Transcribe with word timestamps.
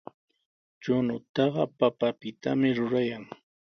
Chuñutaqa 0.81 1.63
papapitami 1.77 2.69
rurayan. 2.77 3.23